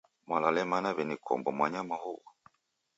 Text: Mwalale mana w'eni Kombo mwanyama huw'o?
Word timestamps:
Mwalale 0.27 0.61
mana 0.71 0.89
w'eni 0.95 1.15
Kombo 1.25 1.49
mwanyama 1.57 1.95
huw'o? 2.03 2.27